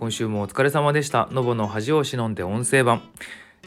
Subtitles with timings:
[0.00, 1.28] 今週もお疲れ様でした。
[1.30, 3.02] のぼの恥を忍んで音声版。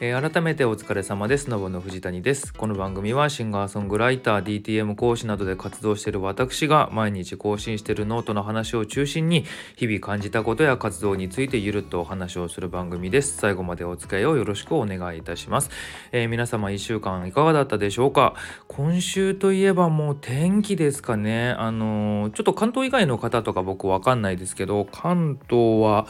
[0.05, 1.50] えー、改めてお疲れ様です。
[1.50, 2.54] のぼの藤谷です。
[2.54, 9.46] この番組はシンガーソングライター、DTM 講師などで活動している私が毎日更新しているノートの話を中心に
[9.78, 13.38] 日々感じたことや活動についてゆるっとお話をする番組です。
[13.38, 15.70] 最後までお付き合いをよろしくお願いいたします。
[16.12, 18.35] えー、皆様1週間いかがだったでしょうか？
[18.67, 21.52] 今週といえばもう天気ですかね。
[21.52, 26.07] あのー、ちょっと関東以外の方とか僕わかんないですけど、関東は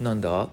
[0.00, 0.48] なんだ？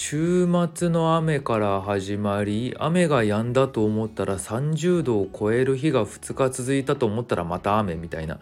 [0.00, 8.38] 週末の雨から始まり雨が止んだと思ったら30度を超える日が2日続いたと思ったらまた雨みたいな。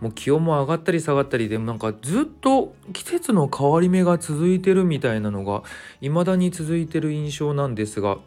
[0.00, 5.62] もう気温も上がったり下がったりでもなんかずっと季節の変わり目が続いてるみたいなのが
[6.02, 8.18] 未だに続いてる印象なんですが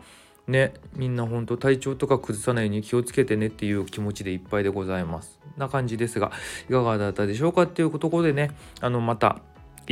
[0.48, 5.40] ねみんなほんと体調とか崩さないように気をつけてねっていう気持ちでいっぱいでございます。
[5.56, 6.32] な感じですが
[6.68, 9.38] いかがだったでしょうかっていうところでねあのまた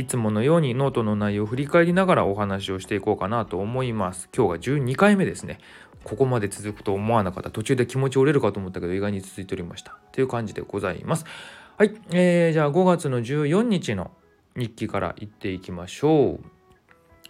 [0.00, 4.30] いつものようにノートの内容を振り返りながらお話をしていこうかなと思います。
[4.34, 5.58] 今日が12回目ですね。
[6.04, 7.50] ここまで続くと思わなかった。
[7.50, 9.98] 途中で気持ち折れるかと思ったけど意外に続いておりました。
[10.12, 11.26] という感じでございます。
[11.76, 14.10] はい、えー、じゃあ5月の14日の
[14.56, 16.40] 日記からいっていきましょ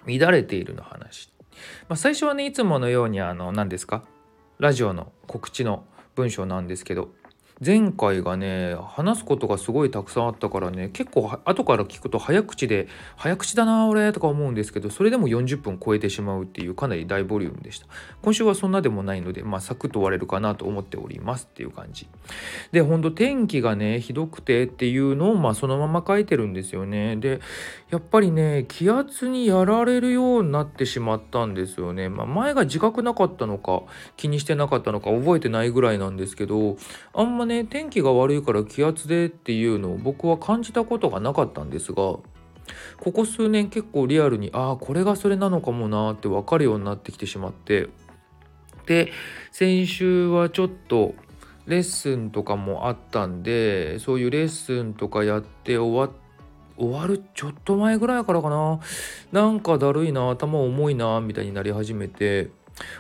[0.07, 0.19] う。
[0.19, 1.33] 乱れているの話。
[1.89, 4.05] まあ、最初はね、いつものようにあの、何ですか？
[4.59, 5.85] ラジオの告知の
[6.15, 7.11] 文章なんですけど、
[7.65, 17.87] 前回がね話すことがすごいたくさんあったからね結構後から聞くと早口で早口だな俺とか思うんですけどそれでも40分超えてしまうっていうかなり大ボリュームでした。
[18.23, 22.09] 今週はそんなでもないのでまあサクッと終われるかなと思っておりますっていう感じ。
[22.73, 27.17] でほんと天気がねひどくてっていうのをまあそのまま書いてるんですよね。
[27.17, 27.41] で
[27.91, 33.83] やっぱりね気圧にやられるようになってしまったんですよね、まあ、前が自覚なかったのか
[34.17, 36.77] 気にしてなかったのか覚えてないぐらいなんですけど
[37.13, 42.23] あんまねね天気が悪いから気圧でっていうのを僕は感じたことがなかったんですがこ
[43.13, 47.89] こ数年結構リアルにああこれがそれなのかもなって分かるようになってきてしまって
[48.87, 49.13] で
[49.51, 51.15] 先週はちょっと
[51.67, 56.15] レッスンとかもあったんでそういうレッスンとかやって終わ
[56.79, 58.81] 終わるちょっと前ぐらいからかな。
[59.33, 62.49] なんかだるいな頭重いなみたいになり始めて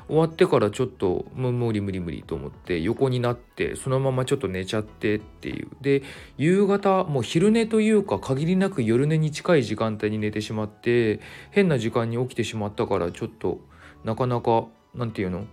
[0.08, 5.68] 終わってからちょっともう無理無理無理と思って横になってそのままちょっと寝ちゃってっていう。
[5.80, 6.02] で
[6.38, 11.20] 夕方もう昼寝というか限りなく夜寝に近い時間帯に寝てしまって
[11.50, 13.60] 変な時間に起きてしまったからちょっと
[14.04, 15.46] なかなか何て言うの？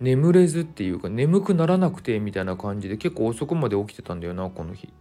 [0.00, 4.92] 眠れずっていうか眠くならなくてみたいな感じで結構遅くまで起きてたんだよなこの日。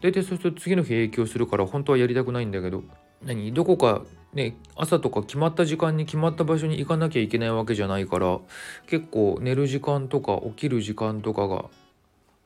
[0.00, 2.82] 大体そうすると次の日影響するから本当はやりたくないんだけど
[3.22, 3.52] 何？
[3.52, 8.38] どこかね朝とか決まった時間に決まった場所に行かなきゃいけないわけじゃないから
[8.86, 11.66] 結構寝る時間とか起きる時間とかが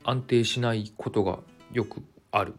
[0.04, 1.38] 安定しないことが
[1.72, 2.54] よくある。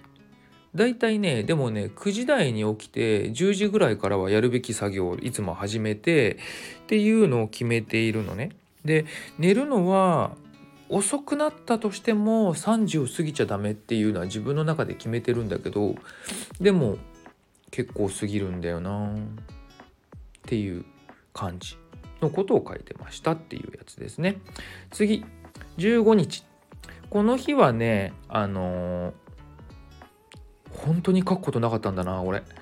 [0.76, 6.38] だいたいねでもね9時台に起きて10時ぐらいからはやるべき作業をいつも始めて
[6.84, 8.52] っていうのを決めているのね。
[8.86, 9.06] で
[9.40, 10.36] 寝るのは
[10.90, 15.96] 遅くなったとしても3時を過ぎちゃダメっていうのは自分の中で決めてるんだけど
[16.62, 16.98] でも
[17.72, 19.16] 結構過ぎるんだよなっ
[20.46, 20.86] ていう
[21.34, 21.78] 感じ
[22.22, 24.38] のことを書いてましたっていうやつですね。
[24.92, 25.26] 次
[25.78, 26.44] 15日
[27.10, 29.14] この日はねあのー、
[30.72, 32.44] 本当に書くことなかったんだな俺。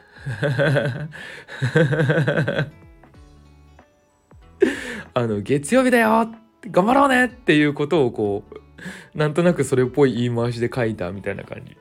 [5.14, 6.30] あの月曜日だよ
[6.72, 8.65] 頑張ろうねっていうことをこう
[9.16, 11.78] なんとなくそれっぽい言い回しで書いたみたいな感じ。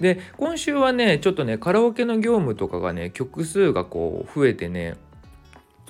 [0.00, 4.96] で今週はねちょっとねカラオケの業務とかがね曲数がこう増えてね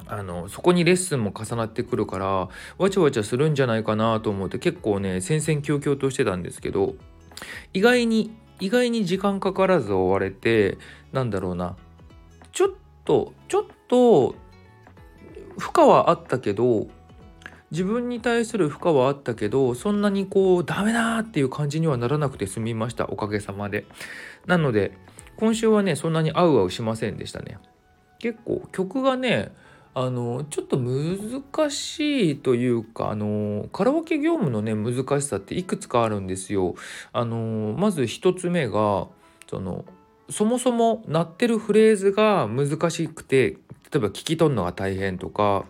[0.07, 2.49] あのそこにレッスンも重なってくるから
[2.79, 6.95] わちゃわちゃするんじゃないかなと思って結構ね戦々恐々としてたんですけど
[7.75, 10.79] 意外に意外に時間かからず終われて
[11.13, 11.77] なんだろうな
[12.53, 12.69] ちょっ
[13.05, 14.35] とちょっと
[15.59, 16.89] 負荷はあったけど
[17.71, 23.87] 自分に対する負荷はあったけどそんなにこうダメだっていう感じにはならなくて済みましたおかげさまで。
[24.47, 24.97] なので
[25.37, 27.59] 今週はねそんなに合う合うしませんでしたね。
[28.19, 29.53] 結構曲がね
[29.95, 36.75] あのちょっと難しいというかあのカラオケ業務のね難しさっていくつかあるんですよ。
[37.13, 39.09] あのまず一つ目が
[39.49, 39.85] その
[40.31, 43.57] そもそも鳴ってるフレーズが難しくて
[43.91, 45.65] 例えば聞き取るのが大変とか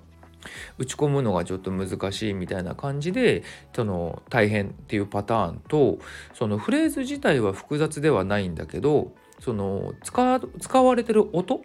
[0.78, 3.42] 打ち込むのがちょっと難しいみたいな感じで
[3.74, 5.98] その大変っていうパターンと
[6.34, 11.62] そのフレーズ自体は複雑ではないんだけどその使われてる音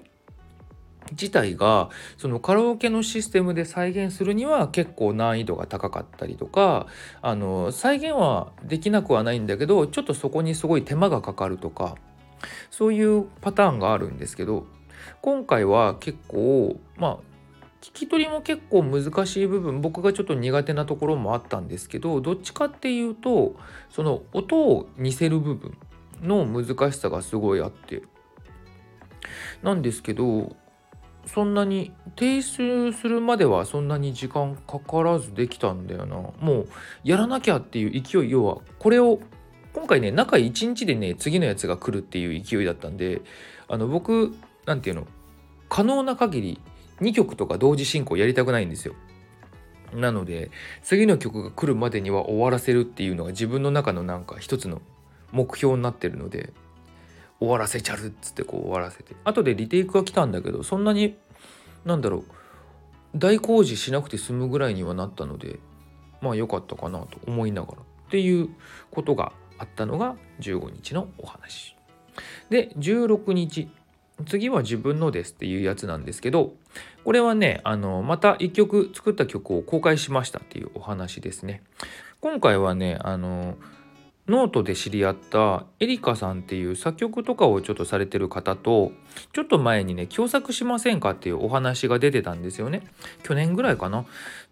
[1.12, 6.88] 自体がそのカラオケのシステムで再現するには結構難易度が高かったりとか
[7.22, 11.96] あの再現はできなくはないんだけどちょっとそこにすごい手間がかかるとか
[12.72, 14.66] そういうパターンがあるんですけど
[15.22, 17.33] 今回は結構まあ
[17.84, 23.58] 聞き取りも結構難しい部分僕がちょっと苦手なところもあったんですけどどっちかっていうと
[23.90, 25.78] その音を似せる部分
[26.22, 28.04] の難しさがすごいあって。
[29.62, 30.56] なんですけど
[31.26, 36.16] そんなに提出するまではそんなに時間かからずできたんだよな。
[36.40, 36.68] もう
[37.04, 39.20] やらなきゃっていう勢い要はこれを
[39.74, 43.22] 今回ね中1日でね次のやつが来るっていう勢いだったんで
[43.68, 44.34] あの僕
[44.66, 45.12] 何て言うの
[45.68, 46.62] 可能な限り
[47.02, 48.96] 2曲とか同時進行やりたくないんですよ。
[49.94, 50.50] なので
[50.82, 54.82] 次の曲が来るまでには終わらせるっていうのが自分の中のなんか一つの
[55.32, 56.52] 目標になってるので
[57.40, 59.16] 終わらせちゃるっつってこう終わらせて。
[59.24, 61.16] 後でリテイクが来たんだけどそんなに
[61.86, 62.24] なんだろう
[63.16, 65.60] 大工事しなくて済むぐらいにはなったので
[66.22, 67.78] まあ良かったかなと思いながら。
[67.82, 68.50] っていう
[68.92, 71.76] ことがあったのが15日のお話。
[72.50, 73.70] で16日
[74.28, 76.54] 次は自分のですっていうやつなんですけど
[77.04, 81.62] これはねあのまた1曲作った曲を公開しましたっていうお話ですね。
[82.22, 83.58] 今回はねあの
[84.28, 88.94] ノートで知り合ったエリカさんっていう作曲とかをちょっとされてる方と
[89.34, 92.84] ちょっと前にね共作しませんかっていうお話が出てたんですよね。
[93.24, 94.06] 去年ぐらいかな。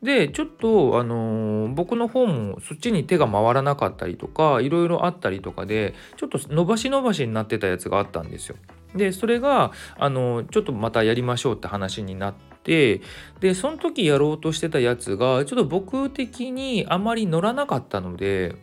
[0.04, 8.58] でちょっとあのー、僕の方もそっちに手が回らなかったりとかいろいろあったりとかでちょっと伸ばし伸ばしになってたやつがあったんですよ。
[8.96, 12.34] でそれがあのちょっとまたやりましょうって話になっ
[12.64, 13.02] て
[13.40, 18.56] でその時やろうとしてたやつがちょっと僕的にあまり乗らなかったので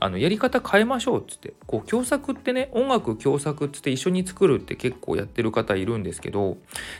[0.00, 6.56] あのやり方変えましょうっつってこう共作ってね音楽共作っつって一緒に作るって結構やってる方いるんですけど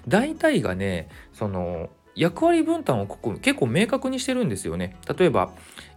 [0.07, 4.97] 大体がねその役割分担をここ結構明確にしてるんですよね。
[5.19, 5.53] 例えば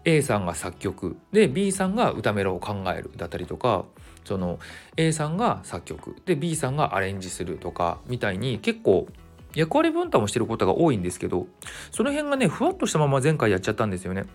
[0.06, 3.86] A さんが作曲で B さんが歌メロを考えるだったりとか
[4.26, 4.60] その
[4.98, 9.08] A さんが作曲で B さんがアレンジするとかみたいに結構
[9.54, 11.48] 役割分担をしてることが多いんですけど
[11.92, 14.26] その辺がねふわっとしたまま前回やっちゃったんですよね。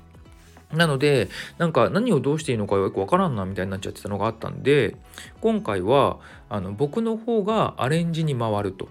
[0.72, 1.28] なので
[1.58, 4.94] なんか何をどうしていいのかよくわからんなみたいになっちゃってたのがあったんで
[5.40, 8.88] 今回はあの僕の方がアレンジに回ると。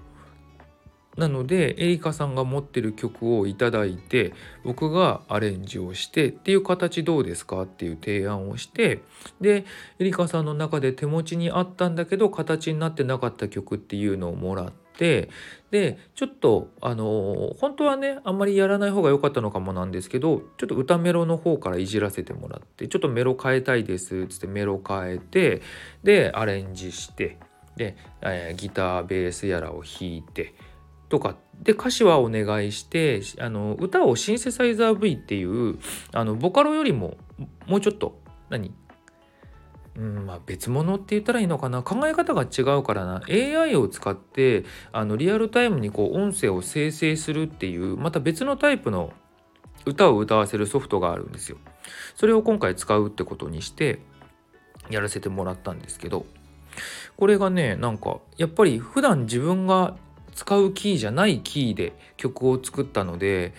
[1.17, 4.33] なのでエリカさんが持ってる曲を頂いて
[4.63, 9.01] 僕がアレンジをしてっていう形どうですかっていう提案をして
[9.41, 9.65] で
[10.00, 15.29] エリカさんの中で手持ちにあったんだけど形になってなかった曲っていうのをもらって
[15.71, 25.61] でちょっとあの本当はねあんまりやらない方が良かったのかもなんですけどちょっと歌メロの方からいじらせてもらってちょっとメロ変えたいですっつってメロ変えて
[26.03, 27.38] でアレンジして
[27.75, 30.53] で、えー、ギターベースやらを弾いて。
[31.09, 35.79] とかで歌詞はお願いしてあの歌をシンセサイザー V っていう
[36.13, 37.17] あのボカロよりも
[37.67, 38.19] もうちょっと
[38.50, 38.73] 何？
[39.95, 41.83] うんまあ、別物って言ったらいいのかな。
[41.83, 43.21] 考え方が違うからな。
[43.27, 44.63] AI を使って
[44.94, 49.11] あのリアルタイムにこう音声を生成するっていうまた別のタイプの
[49.85, 51.57] 歌を歌わせるソフトがあるんですよ。
[52.15, 54.00] それを今回使うってことにして
[54.89, 56.25] やらせてもらったんですけど
[57.17, 59.97] これがねなんかやっぱり普段自分が
[60.34, 63.54] 使うキーじゃないキーで曲を作ったので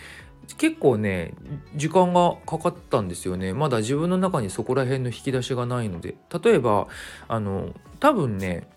[0.59, 1.35] 結構ね
[1.77, 3.53] 時間がかかったんですよね。
[3.53, 6.17] まだ自分の中にそこら辺の引き出しがないので。
[6.43, 6.89] 例えば
[7.29, 8.69] あの多分ね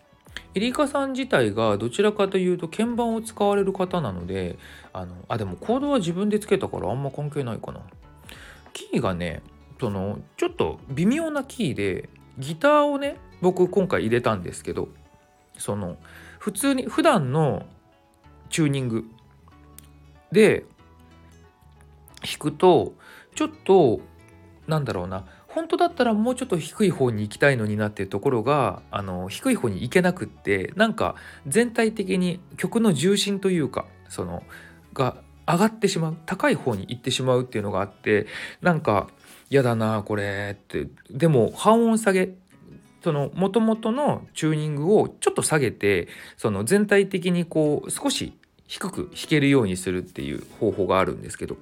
[0.56, 4.58] エリカさん自体がどちらかというと鍵盤を使われる方なので
[4.92, 7.82] あのあでもコードは自分でつけたからあんま関係ないかな。
[8.74, 9.42] キーがね
[9.80, 14.90] そのちょっと微妙なキーでギターをね僕今回入れたんですけど
[15.58, 15.98] その
[16.40, 17.66] 普通に普段の
[18.50, 19.06] チューニング。
[20.32, 20.66] で
[22.22, 22.94] 弾くと
[23.36, 24.02] ちょっと
[24.68, 25.26] なんだろうな。
[25.48, 31.14] 本当だったらもうちょっと低い方に行きたいのになっていうところがあの低い方に行けなくってなんか
[31.46, 34.42] 全体的に曲の重心というかその
[34.94, 38.26] が上がってしまう高い方に行ってしまうっていうのがあって
[38.62, 39.10] なんか
[39.52, 40.88] 嫌だなこれって。
[41.12, 42.34] でも半音下げ
[43.04, 46.08] その元々のチューニングをちょっと下げて
[46.38, 48.34] その全体的にこう少し
[48.66, 51.58] 低く弾けるようにするっていう方法があるんですけど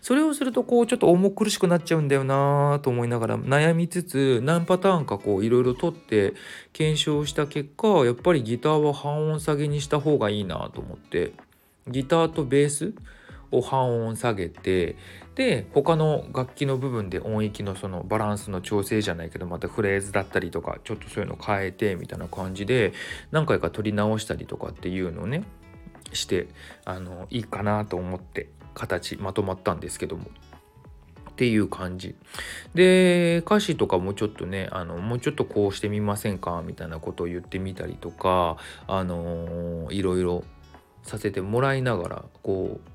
[0.00, 6.34] それをするとこうちょっと重苦しくなっちゃうんだよなと思いながら悩みつつ何パターンかこういろいろとって
[6.72, 11.32] 検証した結果やっぱりギターは半音下げにした方がいいなと思って
[11.88, 12.94] ギターとベース
[13.52, 14.96] を半音下げて
[15.34, 22.92] で他の楽器の部分で音域のそのバランスの調整じゃないけどまたフレーズだったりとかちょっとそういうの変えてみたいな感じで
[23.30, 25.44] 何回か取り直したりとかっていうのをね
[26.12, 26.48] して
[26.84, 30.24] あのいいかなと思って形まとまったんですけども。
[31.30, 32.16] っていう感じ
[32.74, 40.44] で歌詞とかもちょっとねあのもうちょっとこうしてみませんかみたいなことを言ってみたりとかあのー、いろいろ
[41.02, 42.89] させてもらいながらこう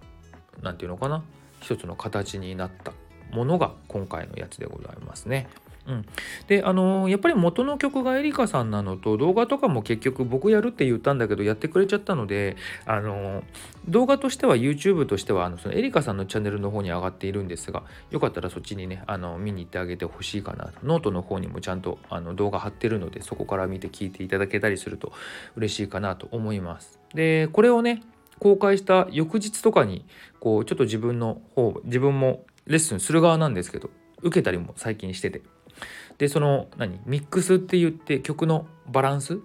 [0.61, 1.23] 何て言うのかな？
[1.61, 2.93] 一つの形になった
[3.31, 5.47] ものが今回のやつでございますね。
[5.87, 6.05] うん、
[6.47, 12.55] であのー、やっぱり元の曲がエリカさんなのと動画とかも結局僕やるって言ったんだけどやってくれちゃったので
[12.87, 13.43] あのー、
[13.87, 25.13] 動画としては YouTube としてはあのそのエリカさんのチャンネルの方に上がっているんですがよかったらそっちにねあの見に行ってあげてほしいかなノートの方にもちゃんとあの動画貼ってるのでそこから見て聞いていただけたりすると
[25.55, 26.99] 嬉しいかなと思います。
[27.13, 28.01] でこれをね
[28.39, 30.05] 公開した翌日とかに
[30.39, 33.89] こうちょっと自分の方自分もレッスンする側なんですけど
[34.21, 35.41] 受けたりも最近してて。
[36.17, 39.39] でその何ミックスって言って曲のバランス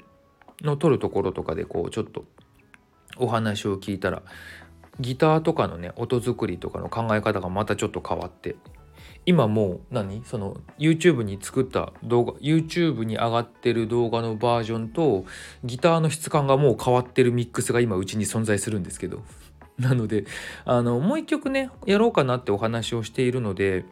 [0.63, 2.25] の取るところとかでこうちょっと
[3.17, 4.23] お話を聞いたら
[5.01, 8.57] ギターとかのね音作りとかの考え方がまたちょっと変わって
[9.31, 10.25] 今もう何？
[10.25, 15.25] その YouTube に作った動画 YouTube に上がってる動画のバージョンと
[15.63, 19.23] ギターの質感がもう変わってるミックスが今うちに存在するんですけど。
[19.79, 20.27] なので
[20.67, 23.87] あのもう一曲ねやろうかなってお話をしているので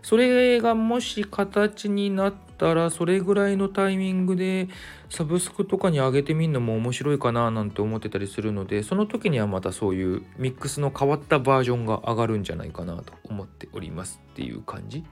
[0.00, 4.68] それがもし形になったらそれぐらいのタイミングで
[5.10, 15.04] サブスクとかに上げてみるのも面白いかななんて思ってたりするのでその時にはまたそういうミックスの変わったバージョンが上がるんじゃないかなと思っておりますっていう感じ。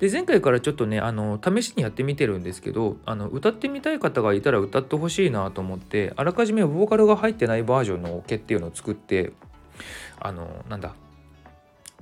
[0.00, 9.32] で前回からちょっとねあの試しにやってみてるんですけどあの歌ってみたい方がいたら歌ってほしいなと思ってあらかじめボーカルが入ってないバージョンのオケっていうのを作って
[10.18, 10.94] あのなんだ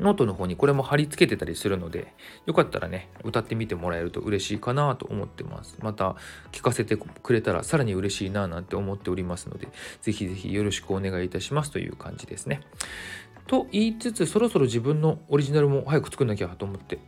[0.00, 2.14] ノートの方にこれも貼り付けてたりするので
[2.46, 5.76] よかったらね歌ってみてもらえると嬉しいかなと思ってます。
[5.80, 6.16] また
[6.52, 9.68] 聞かせてくれたらさらに嬉しいななんて思っておりますので
[10.00, 12.62] ぜひぜひよろしくお願いいたしますという感じですね。
[13.46, 16.98] と言いつつそろそろ自分のオリジナルも早く作んなきゃと思って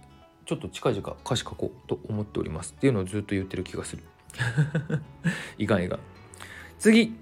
[0.44, 2.75] ちょっと近々歌詞書こうと思っております。
[2.76, 4.02] っていうのをずっと言ってる気がする。
[5.58, 5.99] いかんいかん
[6.78, 7.14] 次。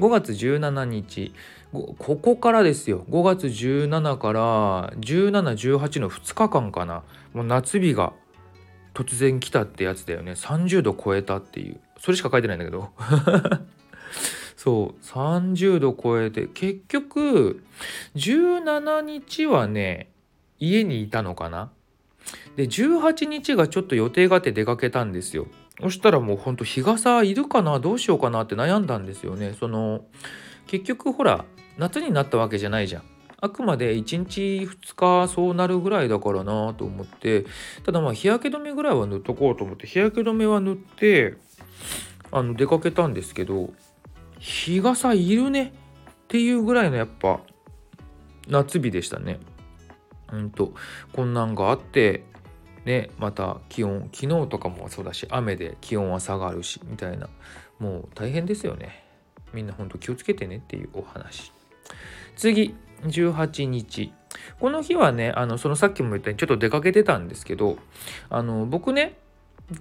[0.00, 1.34] 5月17日。
[1.72, 3.04] ここからですよ。
[3.10, 7.04] 5月17から1718の2日間かな。
[7.34, 8.14] もう夏日が
[8.94, 10.32] 突然来たってやつだよね。
[10.32, 11.80] 30度超えたっていう。
[11.98, 12.90] それしか書いてないんだけど。
[14.56, 15.04] そう。
[15.04, 17.62] 30度超えて結局
[18.16, 20.10] 17日はね
[20.58, 21.70] 家にいたのかな。
[22.56, 25.46] で18日がちょっと予定があって出かけたんですよ。
[25.82, 30.04] そしたらもうほんと日傘いるかなどうしようかなって悩んだんですよねその
[30.66, 31.44] 結局ほら
[31.78, 33.02] 夏になったわけじゃないじゃん。
[33.42, 34.94] あくまで1日2
[35.26, 37.46] 日そうなるぐらいだからなと思って
[37.84, 41.36] ただまあ日焼け止めぐらいは塗っとこうと思って日焼け止めは塗って
[42.32, 43.70] あの出かけたんですけど
[44.38, 45.72] 日傘いるね
[46.10, 47.40] っていうぐらいのやっぱ
[48.46, 49.40] 夏日でしたね。
[50.32, 50.74] うんと
[51.12, 52.24] こんなんがあって
[52.84, 57.28] ねまた気温昨日とかもそうだし雨で気温は下がるしみたいな
[57.78, 59.04] もう大変ですよね。
[59.52, 61.52] みんなほんと気をつけてねっていうお話。
[62.36, 64.12] 次18日
[64.60, 67.76] この日はねあのそのさっきも言ったようにちょっと出かけてたんですけど
[68.28, 69.18] あの僕ね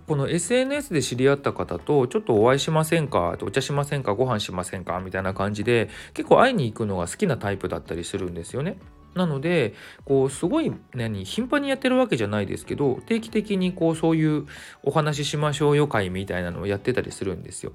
[0.08, 8.78] この SNS で知り合った方とちょっとお会いしませんかお茶しませんかご飯しませんかみたいな感じで結構会いに行くのが好きなタイプだったりするんですよね。
[9.16, 9.74] なので
[10.06, 14.46] こうすごい何頻繁にやってるわけじゃないですけど定期的にこうそういう
[14.84, 17.72] お話ししましょうよ会みたいなのをやってたりするんですよ。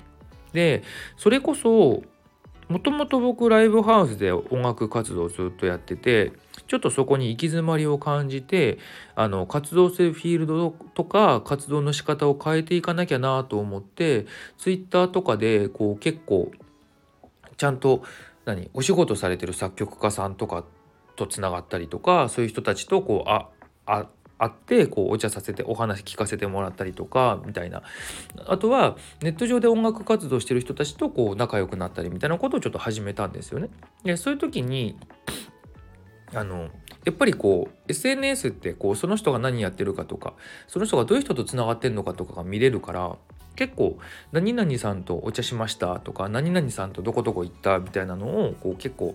[0.53, 0.85] で
[1.17, 2.03] それこそ
[2.69, 6.33] もともと僕ライブハウスで音楽活動をずっとやってて
[6.67, 8.79] ちょっとそこに行き詰まりを感じて
[9.15, 14.27] あの活動するフィールドとか活動の仕方を変えていかなきゃなと思って
[14.57, 16.51] ツイッターとかでこう結構
[17.57, 18.03] ちゃんと
[18.45, 20.65] 何お仕事されてる作曲家さんとか
[21.17, 23.49] とつながったりとかそういう人たちとこうあ
[23.87, 24.07] あ
[24.39, 27.83] 会ってこうお茶させてお話聞かせてもらったりとかみたいな
[28.47, 33.69] あとはネット上で音楽活動してる人たちとこう仲良くなったりみたいなことをちょっと始めたんですよね。
[34.03, 34.97] でそういう時に
[36.35, 36.69] あの
[37.05, 40.35] やっぱりこう SNS ってこうその人が何やってるかとか
[40.67, 43.17] その人がどういう人とつながってるのかとかが見れるから
[43.55, 43.99] 結構
[44.33, 49.15] 「何々さんとお茶しました」とか「何々さんとどこどこ行った」みたいなのをこう結構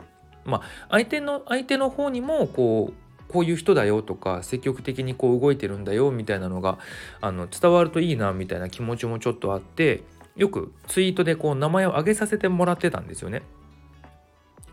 [0.49, 6.79] まあ相手の相手の方にもこうこういう人だよとか積極的にこう動いてるんだよみたいなのが
[7.21, 10.03] あの伝わるといいなみたいな気持ちもちょっとあって
[10.35, 13.43] よくツイートでこう名前を挙げさせてもらってたんですよね。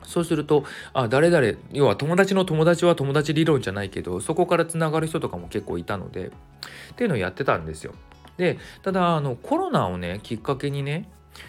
[0.06, 7.92] そうすると、あ、誰々、要は友達の友達は友達理論じゃないけど、そこからつながる人とかも結構いたので、っていうのをやってたんですよ。
[8.36, 11.08] で、ただ、あの、コロナをね、きっかけにね、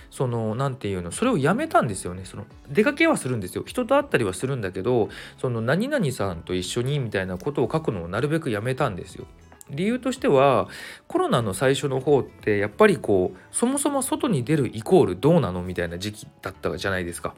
[0.10, 9.26] その何て言うのそれをやめたんですよねその出かけはするんですよ人と会ったりはするんだけどその何々さんと一緒にみたいなことを書くのをなるべくやめたんですよ。
[9.70, 10.70] 理由としては
[11.08, 17.36] コロナの最初の方ってやっぱりこうそもそも外に出るイコールどうなのみたいな時期だったじゃないですか。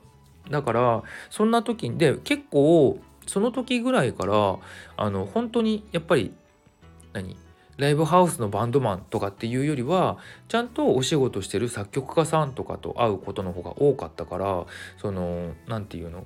[0.49, 4.57] だからそんな時で結構その時ぐらいから
[4.97, 6.33] あの本当にやっぱり
[7.13, 7.35] 何？
[7.79, 10.17] ライブハウスのバンドマンとかっていうよりは
[10.49, 14.65] ちゃんとお仕事してる作曲家さんとかと会うことの方が多かったから
[14.97, 16.25] その何て言うの？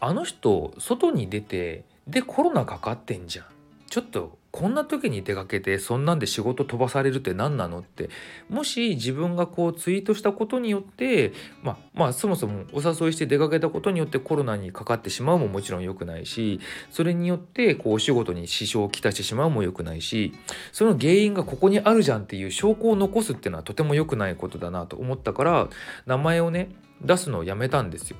[0.00, 3.46] あの人外に出てでコロナかかってんじゃん。
[3.88, 8.10] ちょっとこんな時に出かけてそんなんで仕事飛ばされるって何なのって
[8.50, 11.32] もし自分がこうツイートしたことによって
[11.62, 20.34] まあまあそもそもお誘いして出かけたことによってコロナにかかってしまうももちろん良くないしそれによってこうお仕事に支障をきたしてしまうも良くないし
[20.70, 25.68] その原因がここにあるじゃんっていう証拠を残すっていうのはとても良くないことだなと思ったから
[26.04, 26.68] 名前をね
[27.00, 28.18] 出すのをやめたんですよ。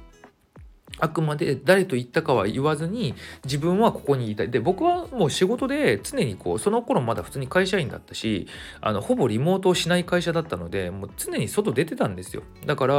[0.99, 4.51] あくまで誰と言ったかは言わずに自分はここにいたい。
[4.51, 8.47] で僕はもう仕事で常にこうその頃まだ普通に会社員だったし
[8.81, 12.43] あのほぼリモートをしない会社だったのでもう常に外出てたんですよ。
[12.67, 12.95] だから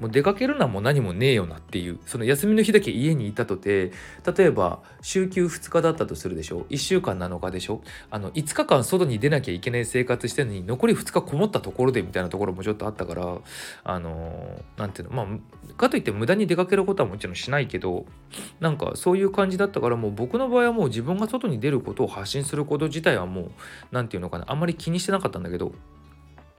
[0.00, 3.92] もう出かけるなもう何もねえよなっていうその休みの日だけ家にいたとて
[4.36, 13.38] 例えば週休2日だったとするでしょ1週間7日でしょあの5日間外に出なきゃいけない生活してるのに残り2日こもったところでみたいなところもちょっとあったから
[13.84, 18.06] あの何ていうのまあかといって無駄に出かけることはもちろんしないけど
[18.60, 23.50] なんかそういう感じだったからもう僕の場合はもう自分が外に出ることを発信すること自体はもう
[23.90, 25.72] 何て言うのかなあんまり気にしてなかったんだけど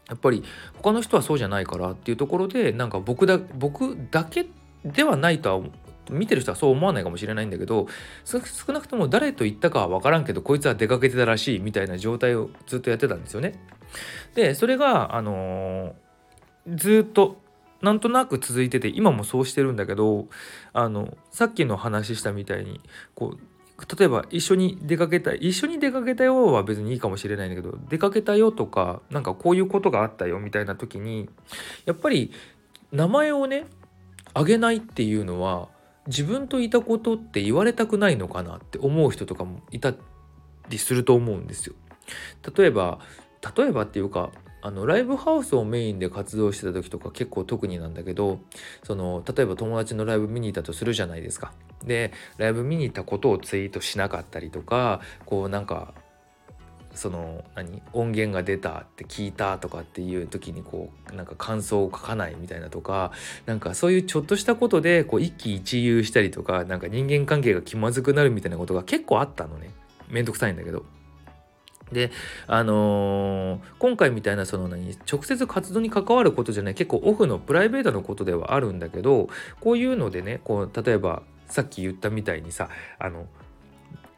[0.09, 0.43] やっぱり
[0.77, 4.47] 他の人はそうじゃないからっていうところでなんか僕だ僕だけ
[4.83, 5.67] ではないとは
[6.09, 7.87] 見てる人はそう思わないかもしれないんだけど
[8.25, 8.39] 少
[8.73, 13.53] なくとも誰と言ったかは分からんけどこいつは出かけてたらしいみたいな状態をずっとやってたんですよね。
[14.33, 17.39] でそれがあのー、ずっと
[17.81, 20.27] なんとなく続いてて今もそうしてるんだけど
[20.73, 22.81] あのさっきの話したみたいに
[23.15, 23.39] こう
[23.97, 31.29] 例えば一緒に出かけた一緒に出かけたよは別にいいかもしれないんだけど出かけたよとかなんかこういうことがあったよみたいな時に
[31.85, 32.31] やっぱり
[32.91, 33.65] 名前をね
[34.33, 35.69] あげないっていうのは
[36.07, 39.93] 自分といたことって言われたくないのかなって思う人とかもいた
[40.67, 41.75] りすると思うんですよ。
[42.57, 42.99] 例えば
[43.55, 48.39] 例えばっていうかあのライブハウスをメインで活動してた時とか結構特になんだけど
[48.83, 51.53] その例えば友達のライブ見に行ったとするじゃないですか。
[51.85, 55.93] でライブ見に行ったことをツイートしなかったりとかこうなんか
[56.93, 63.13] その何音源が出たって聞いたとかっていう時にこうなんか感想を書かないみたいなとか
[63.45, 69.69] なんかそういうちょっとしたことでこう一喜一憂したりとかなんか人間関係が気まずくなるみたいなことが結構あったのね
[70.09, 70.83] めんどくさいんだけど。
[71.91, 72.11] で
[72.47, 83.25] あのー、今回みたいなその何直接活動に関わることじゃない結構オフのプライベートのことではあるんだけどこういうのでねこう例えばさっき言ったみたいにさあの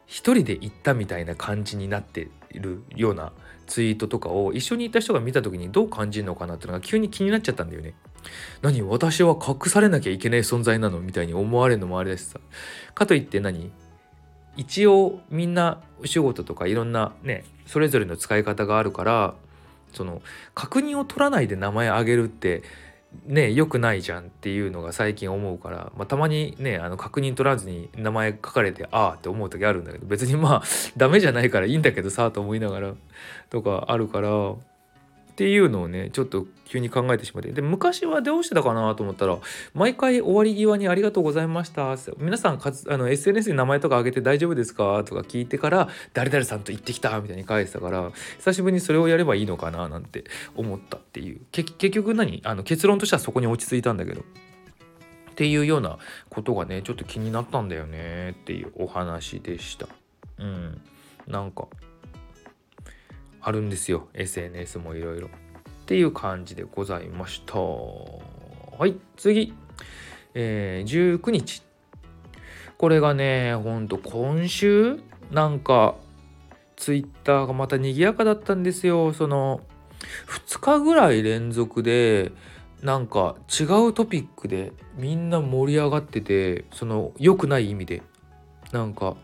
[0.05, 3.31] 一人で行ったみたいな感じになっているような
[3.65, 7.93] ツイートとかを一緒にいた人が見た時にどう感じるのかなっていうのが急に気になっちゃったんだよね。
[8.61, 10.99] 何私は隠されなきゃいけない存在なの？
[10.99, 12.41] みたいに思われるのもあれだしさ。
[12.93, 13.71] かといって何？
[14.57, 19.33] 一応みんなお仕事とかいろんなねそれぞれの使い方があるから
[19.93, 20.21] その
[20.53, 22.63] 確認を取らないで名前あげるって
[23.25, 30.63] ね良くないじゃんっていうのが最近思うから、まあ、たまにねあの確認取らずに名前書かれてああって思う時あるんだけど別にまあ
[30.95, 32.93] ダメじゃないからいいんだけどさと思いながら
[33.49, 34.29] とかあるから
[35.31, 39.37] っていうのをねちょっと急に考えてしまってで昔はどうしてたかなと思ったら
[39.73, 54.21] 毎回終わり際に「ありがとうございました」皆さんかつあの SNS に名前とか挙げて大丈夫ですか?」とか聞いてから「誰々さんと行ってきた」みたいに返してたから久しぶりにそれをやればいいのかななんて思ったっていう結局何あの結論としてはそこに落ち着いたんだけど。
[54.21, 55.97] っていうような
[56.29, 59.87] ことがねちょっと気になったんだよねっていうお話でした。
[60.37, 60.81] うん
[61.27, 61.67] なんか
[63.41, 64.07] あるんですよ。
[64.13, 65.27] SNS もいろいろ。
[65.27, 65.31] っ
[65.85, 67.59] ていう感じでございました。
[67.59, 68.95] はい。
[69.17, 69.53] 次。
[70.33, 71.63] えー、19日。
[72.77, 74.99] これがねほんと今週
[75.29, 75.95] なんか
[76.75, 79.13] ツイッターがまた賑やかだったんですよ。
[79.13, 79.61] その
[80.27, 82.31] 2日ぐらい連続で
[82.81, 88.01] なんか違うトピックでみんな盛り上がっててその良くない意味で。
[88.71, 89.17] なんか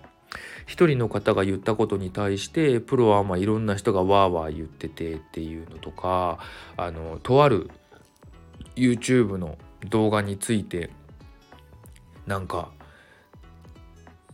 [0.68, 6.38] 一人の方が言ったことに対してプロはまあいろんな人がわーわー言っててっていうのとか
[6.76, 7.72] あのとある
[8.76, 9.58] YouTube の
[9.90, 10.92] 動画について
[12.28, 12.70] なんか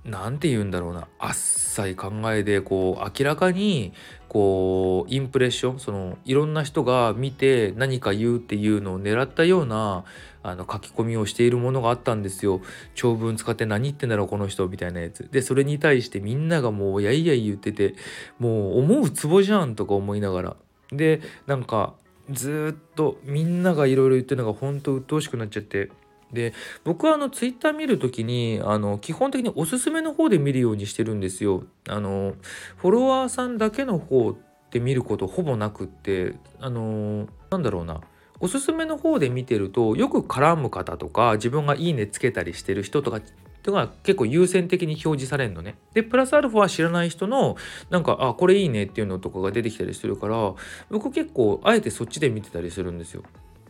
[0.04, 3.94] 何て言うんだろうなあっさい考えでこう明らかに
[4.28, 10.04] こうインプレッションそのいろんな人が見て何か言うっていうのを狙ったような
[10.44, 12.62] あの書き込みをしているものがあったんですよ。
[12.94, 15.28] 長文使って何言ってんだろうこの人みたいなやつ。
[15.32, 17.96] でそれに対してみんながもうやいやい言ってて
[18.40, 20.56] もう思うツボじゃんとか思いながら。
[20.92, 21.94] でなんか
[22.30, 25.90] ずっとみんながいろいろ言ってるのが本当鬱陶しくなっちゃって。
[26.32, 26.54] で
[26.84, 31.64] 僕はあのツイッター見る時にあの基本的におすすめの方で見るようにしてるんですよ。
[31.88, 32.34] あの
[32.78, 34.36] フォロワーさんだけの方
[34.72, 38.02] で見ることほぼなくってあのなんだろうな。
[38.44, 43.34] おすすめの方で見てるとよく絡む方とか自分がいいねつけたりしてる人とかってい
[43.68, 45.78] うのが結構優先的に表示されるのね。
[45.94, 47.56] でプラスアルファは知らない人の
[47.90, 50.56] なんかあこれいいねっていうのとかが出てきたりするから
[50.90, 53.24] 僕結構あえてそっちで見てたりするんですよ。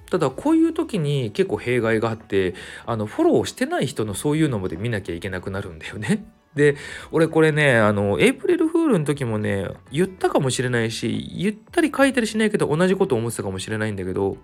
[0.10, 2.56] ただこういう時に結構弊害があって
[2.88, 6.26] あのフォローしてない人のそういうのまで見なきゃいけなくなるんだよね。
[6.56, 6.78] で
[7.12, 14.38] 俺これねあのエイプリルフールの時もね言ったかもしれないし言ったり書いたりしないけど同じこと思ってたかもしれないんだけど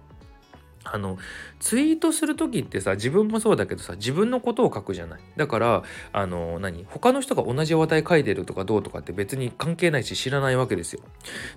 [0.92, 1.18] あの
[1.60, 5.22] ツイートする時ってさ自分もそうだけどさ自分のことを書くじゃない。
[5.36, 11.02] だからあの何他の人が同じ話題書いてるとかどうとかって別に関係ないし知らないわけですよ。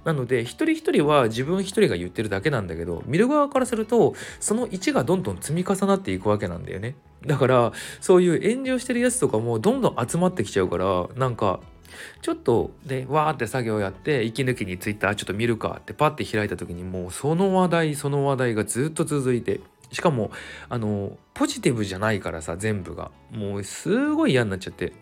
[0.04, 6.94] なので一人一人は自分一人が言ってるだけなんだけど見る側からするとその1がどんどん積み重なっていくわけなんだよね。
[7.26, 11.60] だからそういう炎上してるやつとかもどんどん集まってきちゃうからなんか
[12.20, 19.60] ちょっとでわーって作業やって息抜きにツイッターちょっと見るかってパッて開いた時にもうその話題その話題がずっと続いて
[19.92, 20.30] しかも
[20.68, 23.10] あのポジティブじゃないからさ全部が。
[23.30, 24.92] もうすごい嫌になっちゃって。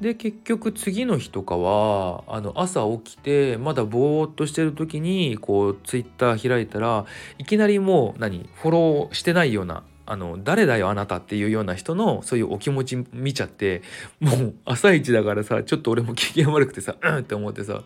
[0.00, 7.06] で結局次の日とかはあの朝起きてまだぼーっとしてる時にこうツイッター開いたら
[7.38, 13.82] いきなりもう何フォローしてないようなあの誰だよあなたっていうような人のそういうお気持ち見ちゃって
[14.20, 17.82] もう朝一だからさちょっと俺も機嫌悪くてさ うんって思ってさ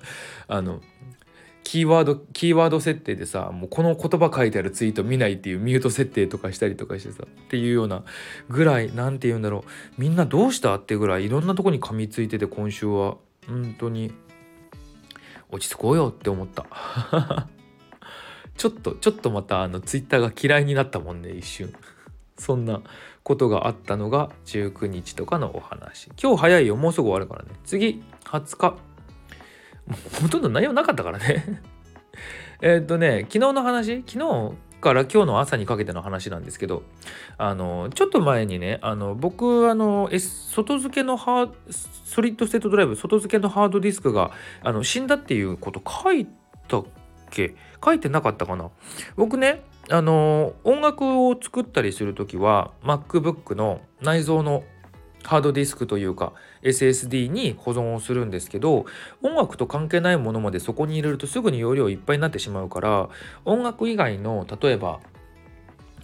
[0.49, 0.81] あの
[1.63, 8.05] キーワードキーワード設定でさもうこの言葉書いてあるツイート見ないっていうミュート設定とかしたりとかしてさっていうような
[8.49, 9.65] ぐらい何て言うんだろ
[9.99, 10.01] う。
[10.01, 13.17] みんなどうしたってぐらいいろんなとこに噛みついてて今週は。
[13.49, 14.13] 本当に
[15.51, 16.67] 落ち着こうよって思った。
[18.57, 21.73] ちょっとちょっとまたあのツイッターが嫌いになったもんね一瞬。
[22.39, 22.81] そんな
[23.23, 26.11] ことがあったのが19日とかのお話。
[26.21, 26.77] 今日早いよ。
[26.77, 27.59] もうすぐ終わるからね。
[27.65, 28.77] 次20日。
[30.21, 31.63] ほとんど内容なかったからね。
[32.63, 36.83] えっとね昨日の話昨日から今日の朝にかけての話なんですけど
[37.39, 41.53] あのちょっと前にねあの僕あの、S、外付けのハー
[42.05, 44.31] ソリッドステートドライブ外付けのハードディスクが
[44.63, 46.27] あの死んだっていうこと書い
[46.69, 46.85] たっ
[47.31, 47.55] け？
[47.85, 48.71] 書いてなかったかな？
[49.17, 54.65] 僕ねあの音楽を作ったりする時は MacBook の内蔵の
[55.23, 58.87] ハードディスクというか SSD に保存をするんですけど
[59.23, 63.09] 音楽と関係ないものまでそこに入れるとすぐに容量いっぱいになってしまうから
[63.45, 65.01] 音楽以外の例えば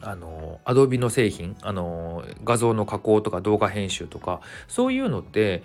[0.00, 5.62] あの Adobe の製品あの画像の加工とか動画編集とかそういうのって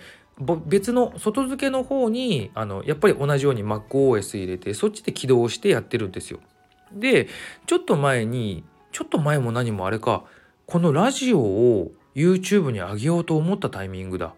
[0.68, 6.40] 別の外付けの方にあのやっぱり同じように MacOS 入れてそっちで起動してやってるんですよ。
[6.91, 7.28] で
[7.65, 10.23] ちょっと前にちょっと前も何もあれか
[10.65, 14.34] このラジオを YouTube に上げようと思ったタイミングだ。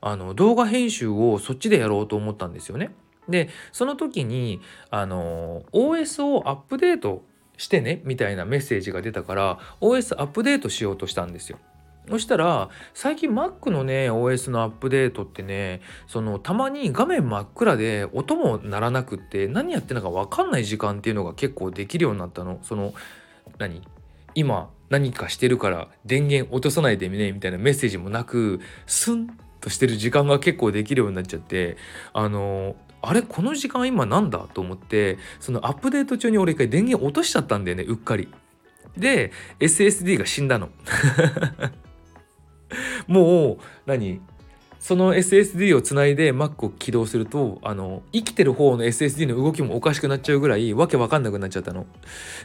[0.00, 2.94] あの動画編集をそっちでやろうと思ったんですよね。
[3.28, 4.60] でその時に
[4.90, 7.24] あの OS をアップデート
[7.56, 11.58] してねみたいなメッセージが出たから OS アップデートしようとしたんですよ。
[12.08, 22.58] そしたら最近 Mac のね OS のアップデートってねそのたまに画面真っ暗で音も鳴らなくって何やってんのか分かんない時間っていうのが結構できるようになったの。
[22.62, 22.92] その
[23.58, 23.82] 何？
[24.34, 29.28] 今何かしてるから電源落とさないでねみたいなメッセージもなくスン
[29.60, 31.78] としてる時間が結構できるようになっちゃって
[32.12, 33.22] あのあれ？
[33.22, 34.40] この時間今なんだ？
[34.52, 38.28] と思ってそのアップデート中に俺一回電源落としちゃったんだよねうっかり。
[38.96, 40.68] で SSD が死んだの。
[43.06, 44.20] もう何？
[44.84, 51.86] その SSD をつないで Mac を起動するとあの生きてる方の SSD の動きもおかしくなっちゃうぐらいわけわかんなくなっちゃったの。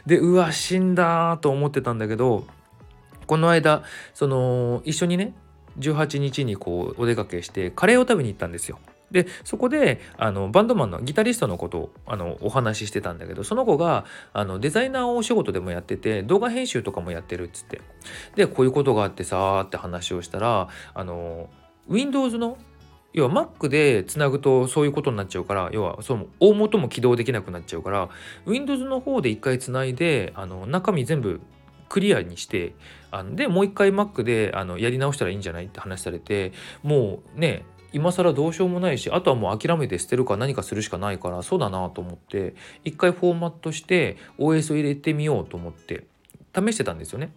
[0.06, 2.46] でうわ死んだと思ってたんだけど
[3.26, 3.82] この間
[4.14, 5.34] その一緒にね
[5.78, 8.78] 18日にこうお出かけしてカレーを食べに行ったんですよ。
[9.10, 17.80] でそこであのバンドマンのギタリストのことをあのお話ししてたんだけどその子があのデザイナーをお仕事でもやってて動画編集とかもやってるっつって。
[18.36, 21.48] でこういうことがあってさーって話をしたらあの
[21.88, 22.56] Windows の
[23.12, 28.08] 要は Mac でつなぐとそういうことになっちゃうから要はその大元も起動できなくなっちゃうから
[28.46, 31.40] Windows の方で一回つないであの中身全部
[31.88, 32.74] クリアにして
[33.10, 35.64] あのでもう一回 Mac であのやり直したらいいんじゃない？
[35.64, 36.52] って話されて
[36.84, 46.04] もうね今更どうしようもないしあとはもう諦めて捨てるか何かするしかないからそうだなと思って一回フォーマットして OS を入れてみようと思って
[46.54, 47.32] 試してたんですよね。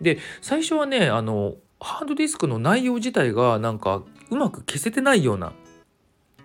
[0.00, 5.52] で最初はねあのハードディスクの内容自体がなんかうまく消せてないような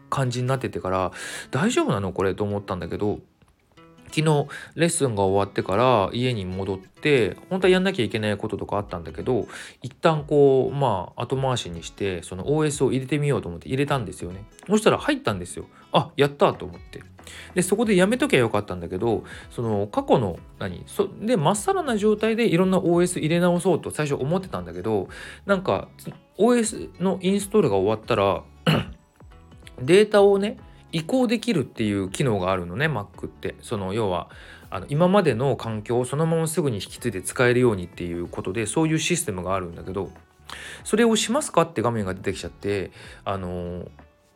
[0.09, 1.11] 感じになっててから
[1.51, 3.19] 大丈夫なのこれと思ったんだけど
[4.13, 9.47] 昨日レッスンが終わってから家に戻って本当はやんなきゃいけないこととかあったんだけど
[9.81, 14.43] 一旦こうまあ後回しにしてその OS を入れてみようと思って入れたんですよね。
[14.67, 15.65] そしたら入ったんですよ。
[15.93, 17.01] あやったと思って。
[17.53, 25.07] でそこでやめときゃよかったんだけどその過去の何そでまっさらな状態でいろんな OS 入れ直そうと最初思ってたんだけど
[25.45, 25.87] なんか
[26.37, 28.43] OS のインストールが終わったら
[29.81, 30.57] データをね
[30.91, 34.29] 移行できるっていう機能があるのね Mac ってその要は
[34.69, 40.11] あの今までの環境をそのまますぐに引き継いで使えるようにっていうことでそういうシステムがあるんだけど
[40.83, 42.91] それをしますかって画面が出てきちゃって
[43.25, 43.89] あの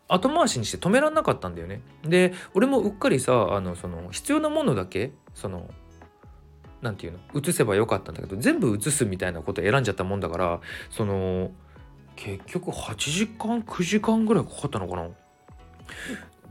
[0.08, 1.82] 後回しにして止めらんなかったんだよね。
[2.04, 5.68] で俺もうっかりさあのその必要なものだけその
[6.82, 10.60] 何て言うの移せばよかったんだけど全部移すみたいなこと選んじゃったもんだから
[10.92, 11.52] その
[12.16, 15.10] 結局8時間9時間ぐらいかかったのかな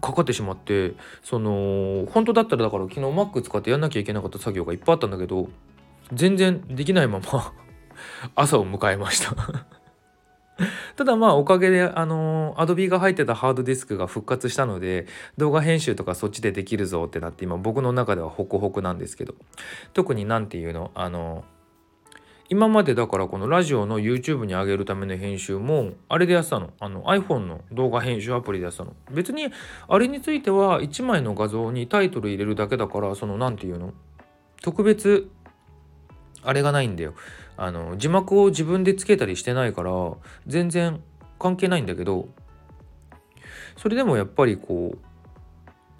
[0.05, 5.49] かかってしまってその本当だったらだから昨日 Mac 使ってやんなきゃいけなかった作業がいっぱいあったんだけど
[6.12, 7.53] 全然できないまま
[8.37, 9.35] 朝を迎えました。
[10.95, 19.35] ただまあおかげであの Adobe が入ってたハードディスクが復活したので動画編集とかそっちでできるぞってなって今僕の中ではホクホクなんですけど
[19.95, 21.45] 特に何て言うのあの
[22.49, 26.71] 今までだからこのラジオの YouTube に上げるための編集もあれでやってたの？
[26.79, 28.95] あの iPhone の動画編集アプリでやってたの？
[29.11, 29.49] 別に
[29.89, 33.95] あれについては1枚の画像にタイトル入れるだけだからその何て言うの？
[34.63, 35.31] 特別
[36.43, 37.15] あれがないんだよ。
[37.57, 39.93] あの字幕を自分でつけたりしてないから
[40.47, 41.01] 全然
[41.39, 42.29] 関係ないんだけど
[43.77, 44.99] それでもやっぱりこう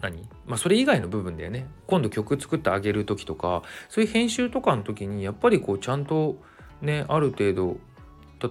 [0.05, 0.29] 何？
[0.47, 1.67] まあそれ以外の部分だよね。
[1.87, 6.37] 今度曲作ってあげる時とかそういう編集とかの時にやっぱりこうちゃんと
[6.83, 7.79] ねある程度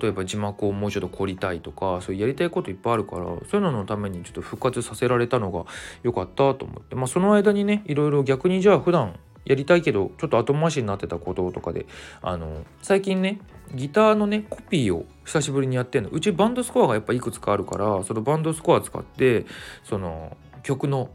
[0.02, 5.66] 例えば字幕をもうちょっと凝りたいとかそういうやりたいこといっぱいあるからそういうののためにちょっと復活させられたのが
[6.02, 6.96] 良かったと思って。
[6.96, 11.86] まあその間にねいろいろ逆にじゃあ普段やりたいけどちょっと後回しになってたこととかで
[12.22, 13.40] あの最近ね
[13.76, 16.10] ギターのねコピーを久しぶりにやってんの。
[16.10, 19.46] うちバンドスコアがやっぱいくつかあるからそのバンドスコア使って
[19.84, 21.10] その曲の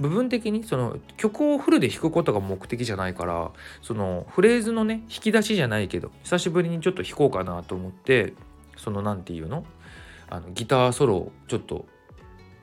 [0.00, 3.50] 部分的にその曲をフルで弾くことが目的じゃないから
[3.82, 8.32] そのフレーズのね引き出しじゃないけど久しぶりにちょっと弾こうかなと思って
[8.76, 9.64] その何て言うの？
[10.30, 11.86] あのギターソロをちょっと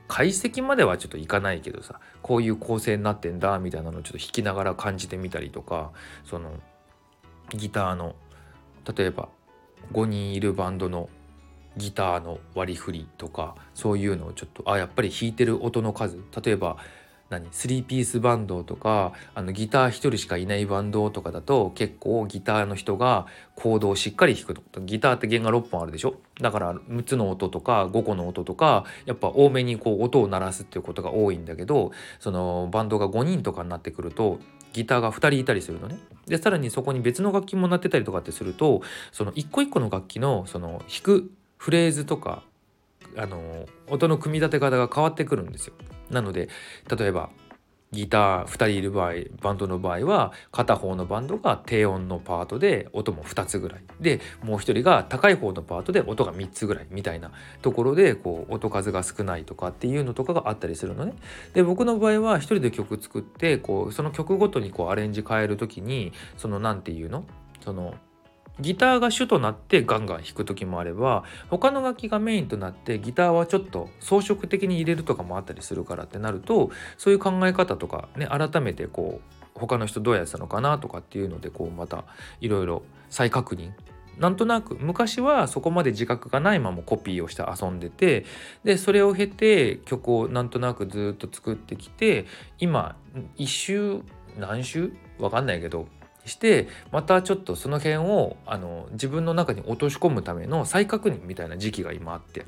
[0.08, 5.92] 解析まではちょっといかないけどさこういう構成になってんだみたいなのをちょっと弾きながら感じてみたりとか
[6.24, 6.50] その
[7.50, 8.16] ギターの
[8.96, 9.28] 例えば
[9.92, 11.08] 5人いるバンドの
[11.76, 16.78] ギターの割り振りとかそういうのをちょっとあやっぱり弾いてる音の数例えば
[17.30, 26.14] 何3ピースバンドとかあのギター1人しかいないバンドとかだと結構ギターの人がコードをしっかり弾くとギターって弦が6本あるでしょ？
[26.40, 34.38] だから6つの音とか5個の音とかやっぱ多めにこう音を鳴らすっていうことが多いんだけどそのバンドが5人とかになってくると
[34.72, 35.98] ギターが2人いたりするのね。
[36.26, 42.42] でさらにそこに別の楽器も鳴ってたりとかってするとその一個一個の楽器のその弾くフレーズとか
[43.16, 45.74] あの音の組み立て方が変わってくるんですよ。
[46.10, 46.48] なので
[46.94, 47.30] 例えば
[47.90, 61.14] ギター2人いる場合バンドの場合は片方のバンドが低音のパートで音も2つぐらいでもう1人が高い方のパートで音が3つぐらいみたいなところでこう音数が少ないとかっていうのとかがあったりするのね。
[61.54, 67.24] で僕の場合は1人で曲作ってこうその曲ごとにこうアレンジ変える時にその何て言うの？
[67.64, 67.94] その
[68.60, 82.04] ギターが主となってガンガン弾く時もあれば他の楽器がメインとなってギターはちょっと装飾的に入れるとかもあったりするからってなるとそういう考え方とかね改めてこう他の人どうやってたのかなとかっていうのでこうまた
[82.40, 83.72] いろいろ再確認。
[84.18, 88.24] なんとなく昔はそこまで自覚がないままコピーをして遊んでて
[88.64, 92.26] でそれを経て曲をなんとなくずっと作ってきて
[92.58, 92.96] 今
[93.36, 94.00] 1周
[94.36, 94.92] 何周？
[95.20, 95.86] わかんないけど
[96.28, 102.42] してまたちょっとその辺をあの自分の中に落とし込むための再確認みたいな時期が今あって。
[102.42, 102.44] っ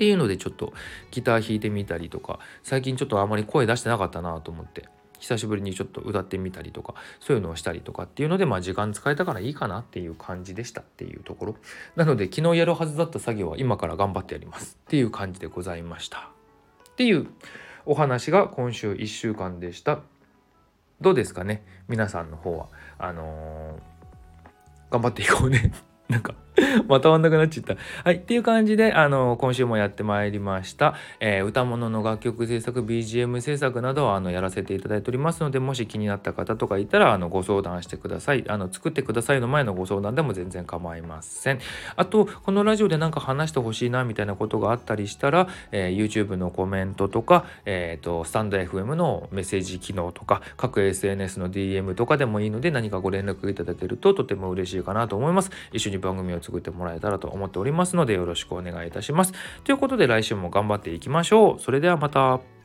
[0.00, 0.72] ていうのでちょっと
[1.10, 4.88] ギター弾いてみたりとか最近ちょっとあまり声出してなかったなと思って
[5.20, 10.80] 久しぶりにちょっと歌ってみたりとかそういうのをしたりとかっていうのでまあ時間使えたからいいかなっていう感じでした。
[10.80, 11.56] っていうところ。
[11.94, 14.78] なので昨日やるはずだった作業は今から頑張ってやります。
[14.80, 16.30] っていう感じでございました。
[16.90, 17.26] っていう
[17.86, 20.00] お話が今週1週間でした。
[21.00, 21.62] どうですかね？
[21.88, 22.66] 皆さんの方は。
[22.98, 23.78] あの
[24.90, 25.72] 頑張っていこうね。
[26.08, 26.34] なんか
[26.88, 27.76] また終わんなくなっちゃった。
[28.04, 28.16] はい。
[28.16, 30.94] っていう感じで、あの、今週もやってまいりました。
[31.20, 38.44] えー、歌物の楽曲制作、BGM 制作などはあの、やらせていただいておりますので、もし気になった方とかいたら、あの、ご相談してください。
[38.48, 41.58] あの、作ってくださいの前のご相談でも全然構いません。
[41.96, 55.50] あと、このラジオで何か話してほしいな、みたいなことがあったりしたら、えー、YouTube のコメントとか、えっ、ー、と、スタンド FM のメッセージ機能とか、各 SNS の DM とかでもいいので、何かご連絡いただけるととても嬉しいかなと思います。
[55.72, 59.32] 一緒に番組を作ってもらえたらと思っておりますのでよろしくお願いいたします。
[59.64, 61.60] ということで来週も頑張っていきましょう。
[61.60, 62.59] それではまた。